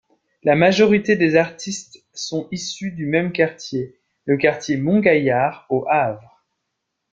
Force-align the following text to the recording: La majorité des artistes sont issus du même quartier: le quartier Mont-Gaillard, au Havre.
La 0.41 0.55
majorité 0.55 1.15
des 1.15 1.35
artistes 1.35 2.03
sont 2.11 2.47
issus 2.49 2.89
du 2.89 3.05
même 3.05 3.31
quartier: 3.31 3.99
le 4.25 4.35
quartier 4.35 4.77
Mont-Gaillard, 4.77 5.67
au 5.69 5.85
Havre. 5.87 6.41